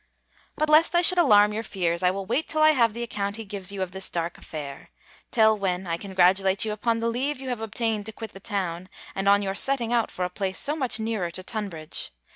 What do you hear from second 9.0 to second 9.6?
and on your